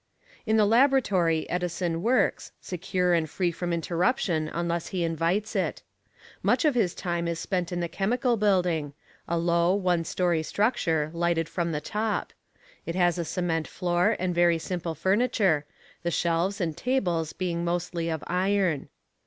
[0.47, 5.83] In the Laboratory, Edison works, secure and free from interruption unless he invites it.
[6.41, 8.93] Much of his time is spent in the Chemical Building,
[9.27, 12.33] a low, one story structure, lighted from the top.
[12.83, 15.65] It has a cement floor and very simple furniture,
[16.01, 18.89] the shelves and tables being mostly of iron.